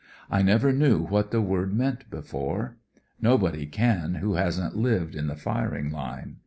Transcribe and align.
I 0.31 0.41
never 0.41 0.71
knew 0.73 0.99
what 1.03 1.29
the 1.29 1.41
word 1.43 1.75
meant 1.75 2.09
before. 2.09 2.75
Nobody 3.21 3.67
ctn 3.67 4.17
who 4.17 4.33
hasn't 4.33 4.75
lived 4.75 5.13
in 5.15 5.27
the 5.27 5.35
firing 5.35 5.91
line. 5.91 6.37